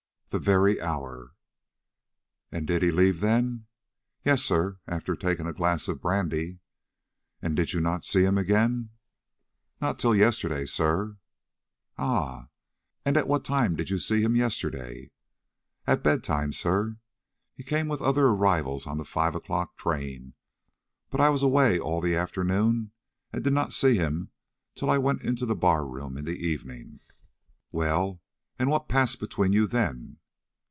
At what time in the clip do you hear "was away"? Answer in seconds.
21.27-21.77